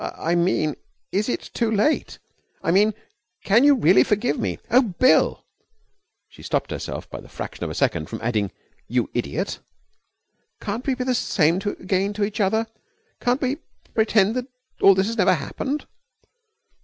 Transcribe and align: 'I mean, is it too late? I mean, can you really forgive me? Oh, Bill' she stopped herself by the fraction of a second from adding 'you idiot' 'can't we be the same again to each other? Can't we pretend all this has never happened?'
'I 0.03 0.33
mean, 0.33 0.73
is 1.11 1.29
it 1.29 1.51
too 1.53 1.69
late? 1.69 2.17
I 2.63 2.71
mean, 2.71 2.95
can 3.43 3.63
you 3.63 3.75
really 3.75 4.03
forgive 4.03 4.39
me? 4.39 4.57
Oh, 4.71 4.81
Bill' 4.81 5.45
she 6.27 6.41
stopped 6.41 6.71
herself 6.71 7.07
by 7.07 7.21
the 7.21 7.29
fraction 7.29 7.63
of 7.63 7.69
a 7.69 7.75
second 7.75 8.07
from 8.09 8.19
adding 8.19 8.49
'you 8.87 9.11
idiot' 9.13 9.59
'can't 10.59 10.87
we 10.87 10.95
be 10.95 11.03
the 11.03 11.13
same 11.13 11.57
again 11.57 12.13
to 12.13 12.23
each 12.23 12.39
other? 12.39 12.65
Can't 13.19 13.41
we 13.43 13.57
pretend 13.93 14.47
all 14.81 14.95
this 14.95 15.05
has 15.05 15.17
never 15.19 15.35
happened?' 15.35 15.85